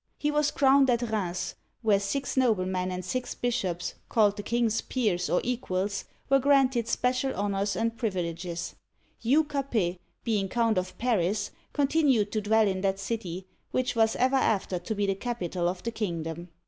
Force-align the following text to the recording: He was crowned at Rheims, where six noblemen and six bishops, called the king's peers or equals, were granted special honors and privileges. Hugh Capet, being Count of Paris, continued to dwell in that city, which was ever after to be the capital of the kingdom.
He 0.17 0.31
was 0.31 0.49
crowned 0.49 0.89
at 0.89 1.03
Rheims, 1.03 1.53
where 1.83 1.99
six 1.99 2.35
noblemen 2.35 2.89
and 2.89 3.05
six 3.05 3.35
bishops, 3.35 3.93
called 4.09 4.35
the 4.35 4.41
king's 4.41 4.81
peers 4.81 5.29
or 5.29 5.41
equals, 5.43 6.05
were 6.27 6.39
granted 6.39 6.87
special 6.87 7.35
honors 7.35 7.75
and 7.75 7.95
privileges. 7.95 8.73
Hugh 9.19 9.43
Capet, 9.43 9.99
being 10.23 10.49
Count 10.49 10.79
of 10.79 10.97
Paris, 10.97 11.51
continued 11.71 12.31
to 12.31 12.41
dwell 12.41 12.67
in 12.67 12.81
that 12.81 12.97
city, 12.97 13.45
which 13.69 13.95
was 13.95 14.15
ever 14.15 14.37
after 14.37 14.79
to 14.79 14.95
be 14.95 15.05
the 15.05 15.13
capital 15.13 15.69
of 15.69 15.83
the 15.83 15.91
kingdom. 15.91 16.49